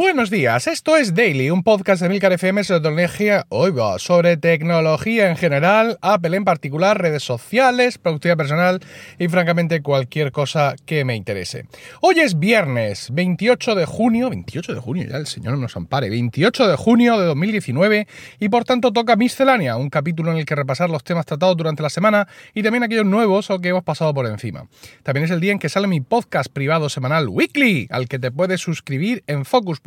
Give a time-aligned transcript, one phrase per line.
[0.00, 5.28] Buenos días, esto es Daily, un podcast de Milcar FM sobre tecnología, oiga, sobre tecnología
[5.28, 8.80] en general, Apple en particular, redes sociales, productividad personal
[9.18, 11.66] y francamente cualquier cosa que me interese.
[12.00, 16.68] Hoy es viernes 28 de junio, 28 de junio, ya el señor nos ampare, 28
[16.68, 20.88] de junio de 2019 y por tanto toca Miscelánea, un capítulo en el que repasar
[20.88, 24.24] los temas tratados durante la semana y también aquellos nuevos o que hemos pasado por
[24.24, 24.66] encima.
[25.02, 28.30] También es el día en que sale mi podcast privado semanal Weekly, al que te
[28.30, 29.78] puedes suscribir en Focus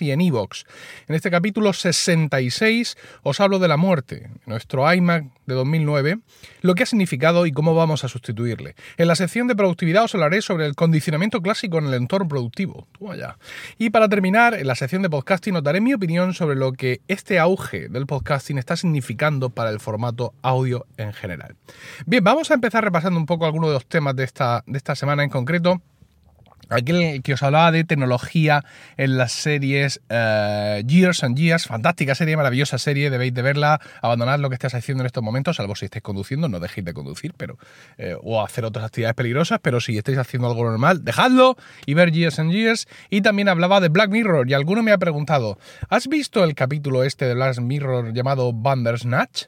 [0.00, 0.64] y en iVoox.
[1.08, 6.18] En este capítulo 66 os hablo de la muerte, nuestro iMac de 2009,
[6.62, 8.76] lo que ha significado y cómo vamos a sustituirle.
[8.96, 12.86] En la sección de productividad os hablaré sobre el condicionamiento clásico en el entorno productivo.
[13.78, 17.00] Y para terminar, en la sección de podcasting os daré mi opinión sobre lo que
[17.08, 21.56] este auge del podcasting está significando para el formato audio en general.
[22.06, 24.94] Bien, vamos a empezar repasando un poco algunos de los temas de esta, de esta
[24.94, 25.82] semana en concreto.
[26.70, 28.64] Aquel que os hablaba de tecnología
[28.96, 34.38] en las series eh, Years and Years, fantástica serie, maravillosa serie, debéis de verla, abandonad
[34.38, 37.34] lo que estéis haciendo en estos momentos, salvo si estáis conduciendo, no dejéis de conducir,
[37.36, 37.58] pero
[37.98, 42.12] eh, o hacer otras actividades peligrosas, pero si estáis haciendo algo normal, dejadlo y ver
[42.12, 42.86] Years and Years.
[43.10, 47.02] Y también hablaba de Black Mirror, y alguno me ha preguntado, ¿has visto el capítulo
[47.02, 49.46] este de Black Mirror llamado Bandersnatch?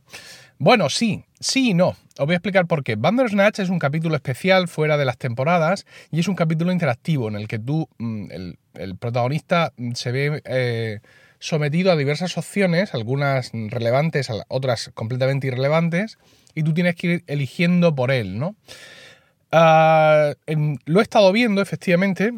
[0.65, 1.89] Bueno, sí, sí y no.
[1.89, 2.95] Os voy a explicar por qué.
[2.95, 7.35] Bandersnatch es un capítulo especial fuera de las temporadas y es un capítulo interactivo en
[7.35, 8.27] el que tú, mm,
[8.75, 11.01] el, protagonista, mm, se ve eh,
[11.41, 16.17] sometido a diversas opciones, algunas relevantes, otras completamente irrelevantes,
[16.55, 18.55] y tú tienes que ir eligiendo por él, ¿no?
[19.51, 20.35] Ah,
[20.85, 22.35] lo he estado viendo, efectivamente.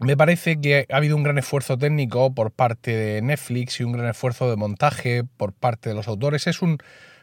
[0.00, 3.92] Me parece que ha habido un gran esfuerzo técnico por parte de Netflix y un
[3.92, 6.46] gran esfuerzo de montaje por parte de los autores.
[6.46, 6.78] Es un,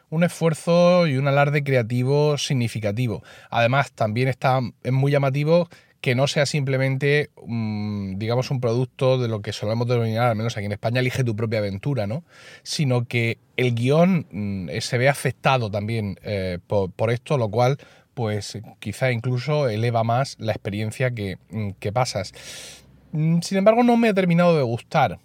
[0.09, 3.23] un esfuerzo y un alarde creativo significativo.
[3.49, 5.69] Además, también está, es muy llamativo
[6.01, 10.55] que no sea simplemente, mm, digamos, un producto de lo que solemos denominar, al menos
[10.55, 12.23] aquí en España, elige tu propia aventura, ¿no?
[12.63, 17.77] Sino que el guion mm, se ve afectado también eh, por, esto, lo cual,
[18.13, 22.33] pues quizá incluso eleva más la experiencia que, mm, que pasas.
[23.11, 25.19] Sin embargo, no me ha terminado de gustar.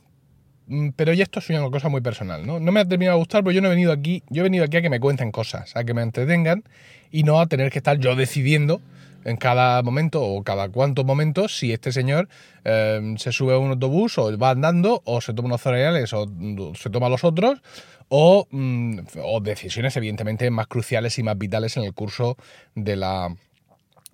[0.66, 2.58] Mm, pero ya esto es una cosa muy personal, ¿no?
[2.58, 4.64] No me ha terminado de gustar porque yo no he venido aquí, yo he venido
[4.64, 6.64] aquí a que me cuenten cosas, a que me entretengan
[7.10, 8.80] y no a tener que estar yo decidiendo
[9.24, 12.28] en cada momento o cada cuantos momentos si este señor
[12.64, 16.26] em, se sube a un autobús o va andando o se toma unos cereales o
[16.74, 17.62] se toma los otros
[18.08, 22.36] o, mm, o decisiones evidentemente más cruciales y más vitales en el curso
[22.74, 23.34] de la,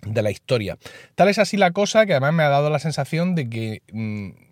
[0.01, 0.77] de la historia.
[1.15, 3.81] Tal es así la cosa que además me ha dado la sensación de que...
[3.91, 4.50] Mm,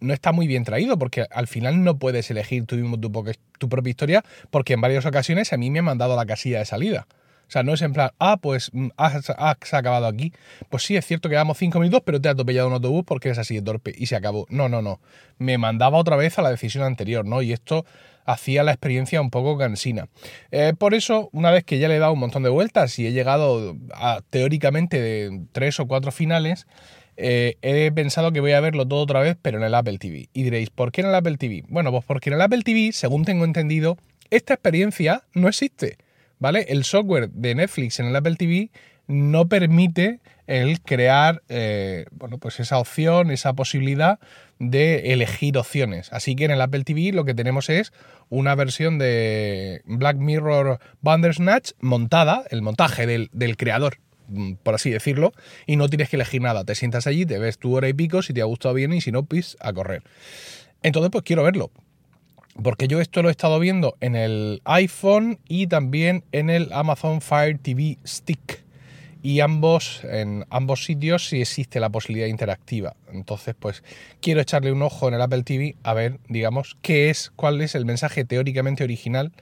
[0.00, 3.10] no está muy bien traído, porque al final no puedes elegir tú mismo tu,
[3.68, 6.64] propia historia, porque en varias ocasiones a mí me han mandado a la casilla de
[6.64, 7.06] salida.
[7.46, 10.32] O sea, no es en plan, ah, pues mm, has, acabado aquí.
[10.70, 13.28] Pues sí, es cierto que damos cinco minutos, pero te ha atropellado un autobús porque
[13.28, 14.46] eres así de torpe y se acabó.
[14.48, 15.00] No, no, no.
[15.38, 17.42] Me mandaba otra vez a la decisión anterior, ¿no?
[17.42, 17.84] Y esto
[18.24, 20.08] hacía la experiencia un poco cansina.
[20.50, 23.06] Eh, por eso, una vez que ya le he dado un montón de vueltas y
[23.06, 26.66] he llegado a teóricamente de tres o cuatro finales,
[27.16, 30.28] eh, he pensado que voy a verlo todo otra vez, pero en el Apple TV.
[30.32, 31.64] Y diréis, ¿por qué en el Apple TV?
[31.68, 33.96] Bueno, pues porque en el Apple TV, según tengo entendido,
[34.30, 35.98] esta experiencia no existe,
[36.38, 36.66] ¿vale?
[36.68, 38.70] El software de Netflix en el Apple TV
[39.06, 44.18] no permite el crear, eh, bueno, pues esa opción, esa posibilidad
[44.58, 46.12] de elegir opciones.
[46.12, 47.92] Así que en el Apple TV lo que tenemos es
[48.28, 53.98] una versión de Black Mirror Bandersnatch montada, el montaje del, creador
[54.62, 55.32] por así decirlo,
[55.66, 56.64] y no tienes que elegir nada.
[56.64, 59.00] Te sientas allí, te ves tu hora y pico, si te ha gustado bien y
[59.00, 60.02] si no, pues a correr.
[60.82, 61.70] Entonces, pues quiero verlo.
[62.62, 67.20] Porque yo esto lo he estado viendo en el iPhone y también en el Amazon
[67.20, 68.62] Fire TV Stick.
[69.22, 72.94] Y ambos, en ambos sitios sí existe la posibilidad interactiva.
[73.10, 73.82] Entonces, pues
[74.20, 77.74] quiero echarle un ojo en el Apple TV a ver, digamos, qué es, cuál es
[77.74, 79.32] el mensaje teóricamente original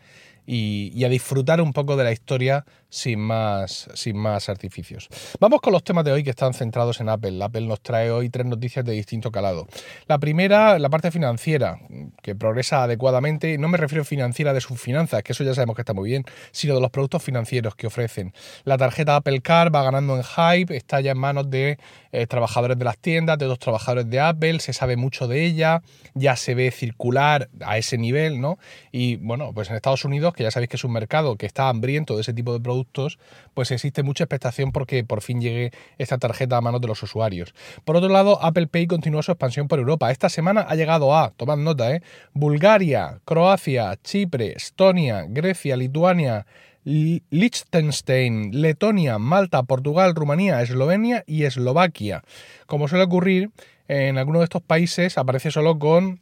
[0.47, 5.09] y, a disfrutar un poco de la historia sin más, sin más artificios.
[5.41, 7.43] Vamos con los temas de hoy que están centrados en Apple.
[7.43, 9.67] Apple nos trae hoy tres noticias de distinto calado.
[10.09, 11.81] La primera, la parte financiera,
[12.21, 13.57] que progresa adecuadamente.
[13.57, 16.27] No me refiero financiera de sus finanzas, que eso ya sabemos que está muy bien,
[16.51, 18.35] sino de los productos financieros que ofrecen.
[18.65, 21.79] La tarjeta Apple Card va ganando en hype, está ya en manos de
[22.13, 25.83] eh, trabajadores de las tiendas, de los trabajadores de Apple, se sabe mucho de ella,
[26.13, 28.59] ya se ve circular a ese nivel, ¿no?
[28.91, 31.71] Y bueno, pues en Estados Unidos que ya sabéis que es un mercado que está
[31.71, 32.82] hambriento de ese tipo de productos,
[33.55, 37.55] pues existe mucha expectación porque por fin llegue esta tarjeta a manos de los usuarios.
[37.85, 40.11] Por otro lado, Apple Pay continúa su expansión por Europa.
[40.11, 42.03] Esta semana ha llegado a, tomad nota, ¿eh?
[42.33, 46.47] Bulgaria, Croacia, Chipre, Estonia, Grecia, Lituania,
[46.85, 52.23] Liechtenstein, Letonia, Malta, Portugal, Rumanía, Eslovenia y Eslovaquia.
[52.67, 53.51] Como suele ocurrir,
[53.89, 56.21] en algunos de estos países aparece solo con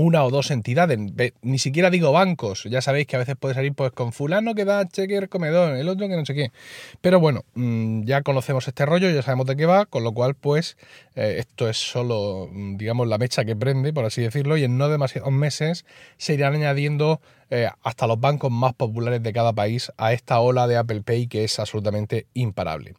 [0.00, 0.98] una o dos entidades,
[1.42, 4.64] ni siquiera digo bancos, ya sabéis que a veces puede salir pues con fulano que
[4.64, 6.52] da cheque comedor, el otro que no sé qué.
[7.00, 10.34] Pero bueno, mm, ya conocemos este rollo, ya sabemos de qué va, con lo cual
[10.34, 10.76] pues
[11.14, 14.78] eh, esto es solo, mm, digamos, la mecha que prende, por así decirlo, y en
[14.78, 15.84] no demasiados meses
[16.16, 20.66] se irán añadiendo eh, hasta los bancos más populares de cada país a esta ola
[20.66, 22.94] de Apple Pay que es absolutamente imparable.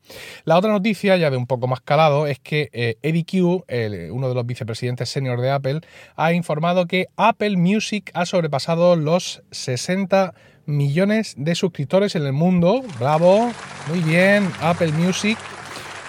[0.45, 3.65] La otra noticia, ya de un poco más calado, es que eh, Eddie Q,
[4.11, 5.81] uno de los vicepresidentes senior de Apple,
[6.15, 10.33] ha informado que Apple Music ha sobrepasado los 60
[10.65, 12.81] millones de suscriptores en el mundo.
[12.99, 13.51] Bravo,
[13.87, 15.37] muy bien, Apple Music.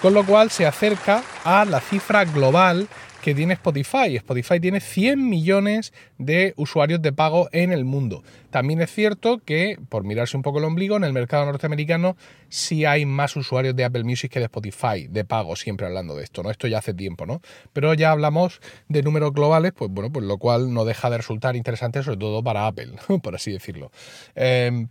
[0.02, 2.88] Con lo cual se acerca a la cifra global
[3.20, 4.16] que tiene Spotify.
[4.16, 8.22] Spotify tiene 100 millones de usuarios de pago en el mundo.
[8.50, 12.16] También es cierto que, por mirarse un poco el ombligo, en el mercado norteamericano
[12.48, 16.24] sí hay más usuarios de Apple Music que de Spotify, de pago, siempre hablando de
[16.24, 16.50] esto, ¿no?
[16.50, 17.40] Esto ya hace tiempo, ¿no?
[17.72, 21.56] Pero ya hablamos de números globales, pues bueno, pues lo cual no deja de resultar
[21.56, 22.92] interesante, sobre todo para Apple,
[23.22, 23.92] por así decirlo.
[24.34, 24.86] Eh,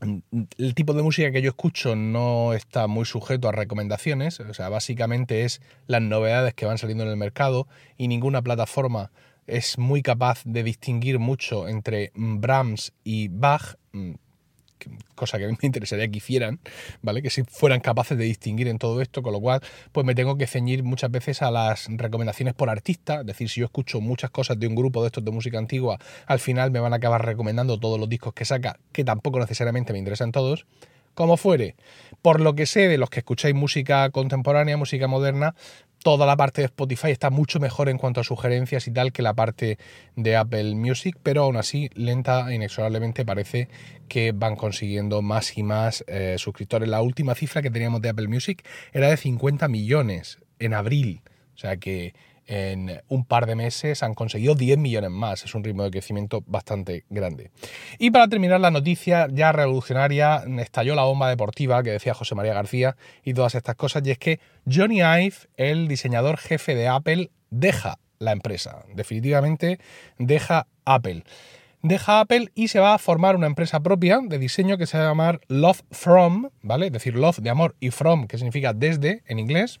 [0.00, 4.68] el tipo de música que yo escucho no está muy sujeto a recomendaciones, o sea,
[4.68, 7.66] básicamente es las novedades que van saliendo en el mercado
[7.96, 9.10] y ninguna plataforma
[9.46, 14.14] es muy capaz de distinguir mucho entre Brahms y Bach, mm,
[15.14, 16.60] cosa que me interesaría que hicieran,
[17.02, 17.22] ¿vale?
[17.22, 19.60] Que si fueran capaces de distinguir en todo esto, con lo cual,
[19.92, 23.60] pues me tengo que ceñir muchas veces a las recomendaciones por artista, es decir, si
[23.60, 26.80] yo escucho muchas cosas de un grupo de estos de música antigua, al final me
[26.80, 30.66] van a acabar recomendando todos los discos que saca, que tampoco necesariamente me interesan todos,
[31.16, 31.74] como fuere.
[32.22, 35.54] Por lo que sé de los que escucháis música contemporánea, música moderna,
[36.02, 39.22] toda la parte de Spotify está mucho mejor en cuanto a sugerencias y tal que
[39.22, 39.78] la parte
[40.14, 43.68] de Apple Music, pero aún así, lenta e inexorablemente parece
[44.08, 46.88] que van consiguiendo más y más eh, suscriptores.
[46.88, 51.22] La última cifra que teníamos de Apple Music era de 50 millones en abril.
[51.54, 52.14] O sea que
[52.46, 55.44] en un par de meses han conseguido 10 millones más.
[55.44, 57.50] Es un ritmo de crecimiento bastante grande.
[57.98, 62.54] Y para terminar la noticia ya revolucionaria, estalló la bomba deportiva que decía José María
[62.54, 64.40] García y todas estas cosas, y es que
[64.70, 68.84] Johnny Ive, el diseñador jefe de Apple, deja la empresa.
[68.94, 69.78] Definitivamente
[70.18, 71.24] deja Apple.
[71.82, 75.04] Deja Apple y se va a formar una empresa propia de diseño que se va
[75.04, 76.86] a llamar Love From, ¿vale?
[76.86, 79.80] Es decir, Love de amor y From, que significa desde en inglés.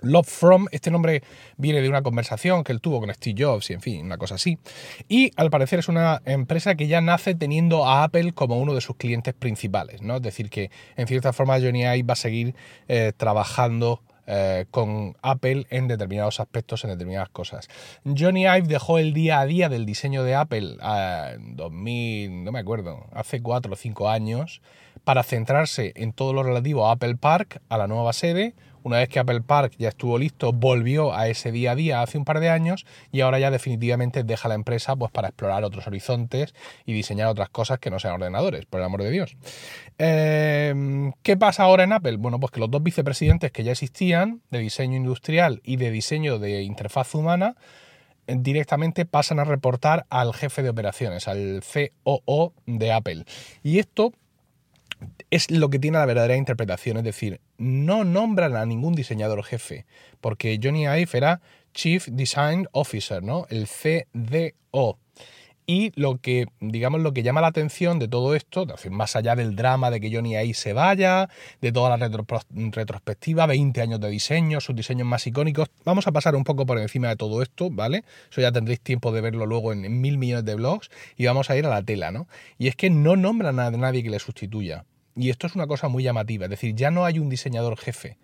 [0.00, 1.22] Love From, este nombre
[1.56, 4.36] viene de una conversación que él tuvo con Steve Jobs y en fin, una cosa
[4.36, 4.58] así.
[5.08, 8.80] Y al parecer es una empresa que ya nace teniendo a Apple como uno de
[8.80, 10.16] sus clientes principales, ¿no?
[10.16, 12.54] Es decir, que en cierta forma Johnny Ive va a seguir
[12.88, 17.66] eh, trabajando eh, con Apple en determinados aspectos, en determinadas cosas.
[18.04, 22.52] Johnny Ive dejó el día a día del diseño de Apple eh, en 2000, no
[22.52, 24.60] me acuerdo, hace 4 o 5 años,
[25.08, 29.08] para centrarse en todo lo relativo a Apple Park, a la nueva sede, una vez
[29.08, 32.40] que Apple Park ya estuvo listo, volvió a ese día a día hace un par
[32.40, 36.92] de años y ahora ya definitivamente deja la empresa pues, para explorar otros horizontes y
[36.92, 39.38] diseñar otras cosas que no sean ordenadores, por el amor de Dios.
[39.96, 42.18] Em, ¿Qué pasa ahora en Apple?
[42.18, 46.38] Bueno, pues que los dos vicepresidentes que ya existían, de diseño industrial y de diseño
[46.38, 47.56] de interfaz humana,
[48.26, 51.62] directamente pasan a reportar al jefe de operaciones, al
[52.04, 53.24] COO de Apple.
[53.62, 54.12] Y esto
[55.30, 59.86] es lo que tiene la verdadera interpretación, es decir, no nombran a ningún diseñador jefe,
[60.20, 61.40] porque Johnny Ive era
[61.74, 63.46] Chief Design Officer, ¿no?
[63.50, 64.98] El CDO.
[65.70, 69.54] Y lo que, digamos, lo que llama la atención de todo esto, más allá del
[69.54, 71.28] drama de que Johnny Ive se vaya,
[71.60, 76.36] de toda la retrospectiva, 20 años de diseño, sus diseños más icónicos, vamos a pasar
[76.36, 78.04] un poco por encima de todo esto, ¿vale?
[78.30, 81.56] Eso ya tendréis tiempo de verlo luego en, mil millones de blogs y vamos a
[81.58, 82.28] ir a la tela, ¿no?
[82.56, 84.86] Y es que no nombran a nadie que le sustituya.
[85.16, 88.16] Y esto es una cosa muy llamativa, es decir, ya no hay un diseñador jefe.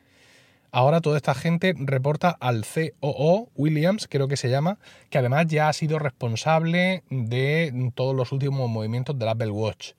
[0.77, 5.69] Ahora toda esta gente reporta al COO, Williams, creo que se llama, que además ya
[5.69, 9.93] ha sido responsable de todos los últimos movimientos del Apple Watch.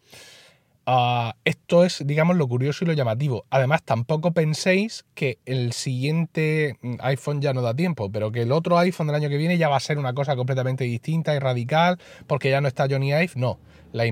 [0.86, 3.46] Ah, esto es, digamos, lo curioso y lo llamativo.
[3.50, 8.78] Además, tampoco penséis que el siguiente iPhone ya no da tiempo, pero que el otro
[8.78, 12.00] iPhone del año que viene ya va a ser una cosa completamente distinta y radical
[12.28, 13.32] porque ya no está Johnny Ive.
[13.36, 13.60] No,
[13.94, 14.06] la,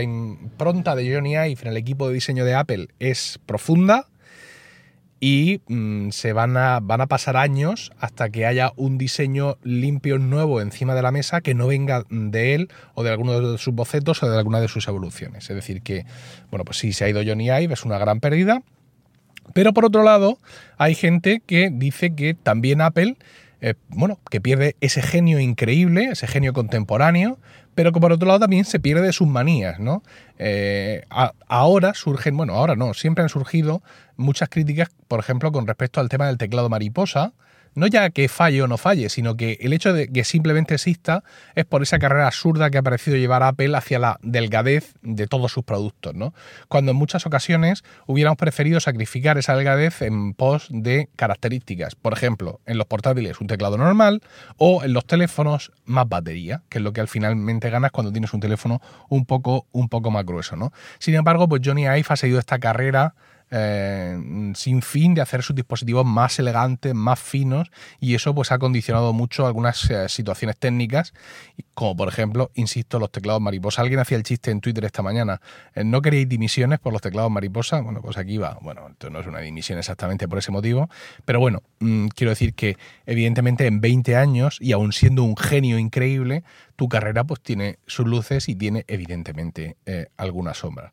[0.00, 4.06] impronta de Johnny Ive en el equipo de diseño de Apple es profunda
[5.20, 10.18] y mm, se van a, van a pasar años hasta que haya un diseño limpio
[10.18, 13.74] nuevo encima de la mesa que no venga de él o de alguno de sus
[13.74, 15.50] bocetos o de alguna de sus evoluciones.
[15.50, 16.04] Es decir, que,
[16.50, 18.62] bueno, pues sí, se ha ido Johnny Ive, es una gran pérdida.
[19.54, 20.38] Pero por otro lado,
[20.76, 23.16] hay gente que dice que también Apple
[23.60, 27.38] eh, bueno, que pierde ese genio increíble, ese genio contemporáneo,
[27.74, 30.02] pero que por otro lado también se pierde sus manías, ¿no?
[30.38, 31.04] Eh,
[31.46, 33.82] ahora surgen, bueno, ahora no, siempre han surgido
[34.16, 37.32] muchas críticas, por ejemplo, con respecto al tema del teclado mariposa,
[37.78, 41.24] no ya que falle o no falle, sino que el hecho de que simplemente exista
[41.54, 45.52] es por esa carrera absurda que ha parecido llevar Apple hacia la delgadez de todos
[45.52, 46.34] sus productos, ¿no?
[46.68, 51.94] Cuando en muchas ocasiones hubiéramos preferido sacrificar esa delgadez en pos de características.
[51.94, 54.22] Por ejemplo, en los portátiles un teclado normal
[54.56, 58.32] o en los teléfonos más batería, que es lo que al finalmente ganas cuando tienes
[58.32, 60.72] un teléfono un poco, un poco más grueso, ¿no?
[60.98, 63.14] Sin embargo, pues Johnny Ive ha seguido esta carrera
[63.50, 64.18] eh,
[64.54, 69.12] sin fin de hacer sus dispositivos más elegantes, más finos, y eso pues ha condicionado
[69.12, 71.14] mucho algunas eh, situaciones técnicas,
[71.74, 73.82] como por ejemplo, insisto, los teclados mariposa.
[73.82, 75.40] Alguien hacía el chiste en Twitter esta mañana,
[75.74, 77.80] eh, ¿no queréis dimisiones por los teclados mariposa?
[77.80, 80.88] Bueno, pues aquí va, bueno, esto no es una dimisión exactamente por ese motivo,
[81.24, 82.76] pero bueno, mm, quiero decir que
[83.06, 86.44] evidentemente en 20 años, y aún siendo un genio increíble,
[86.78, 89.76] tu carrera pues tiene sus luces y tiene evidentemente
[90.16, 90.92] alguna sombra.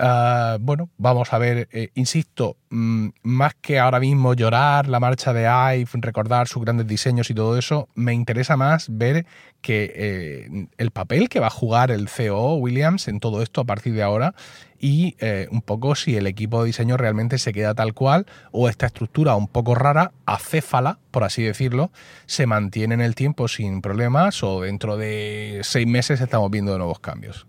[0.00, 5.32] Ah, bueno, vamos a ver, eh, insisto, mm, más que ahora mismo llorar la marcha
[5.32, 9.26] de Ive, recordar sus grandes diseños y todo eso, me interesa más ver
[9.60, 13.64] que eh, el papel que va a jugar el CEO Williams en todo esto a
[13.64, 14.34] partir de ahora
[14.80, 18.68] y eh, un poco si el equipo de diseño realmente se queda tal cual o
[18.68, 21.90] esta estructura un poco rara, acéfala, por así decirlo,
[22.26, 27.00] se mantiene en el tiempo sin problemas o dentro de seis meses estamos viendo nuevos
[27.00, 27.46] cambios.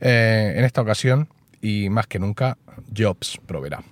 [0.00, 1.28] en esta ocasión
[1.60, 2.56] y más que nunca
[2.96, 3.82] Jobs proveerá.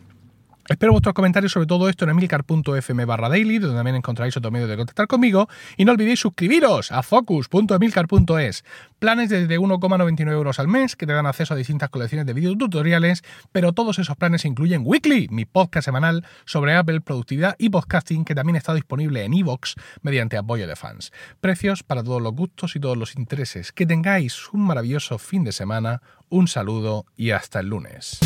[0.69, 4.67] Espero vuestros comentarios sobre todo esto en emilcar.fm barra daily, donde también encontraréis otro medio
[4.67, 5.49] de contactar conmigo.
[5.77, 8.65] Y no olvidéis suscribiros a focus.emilcar.es.
[8.99, 13.23] Planes desde 1,99 euros al mes que te dan acceso a distintas colecciones de videotutoriales,
[13.53, 18.35] pero todos esos planes incluyen Weekly, mi podcast semanal sobre Apple, productividad y podcasting, que
[18.35, 21.13] también está disponible en iVoox mediante apoyo de fans.
[21.41, 23.71] Precios para todos los gustos y todos los intereses.
[23.71, 28.19] Que tengáis un maravilloso fin de semana, un saludo y hasta el lunes.